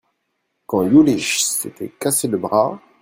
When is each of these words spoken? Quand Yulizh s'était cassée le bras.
Quand 0.65 0.81
Yulizh 0.89 1.43
s'était 1.45 1.93
cassée 1.99 2.27
le 2.27 2.39
bras. 2.39 2.81